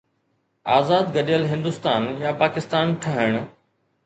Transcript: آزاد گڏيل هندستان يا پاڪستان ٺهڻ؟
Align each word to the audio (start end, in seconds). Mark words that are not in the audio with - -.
آزاد 0.77 1.05
گڏيل 1.17 1.43
هندستان 1.51 2.01
يا 2.25 2.31
پاڪستان 2.41 2.97
ٺهڻ؟ 3.05 3.31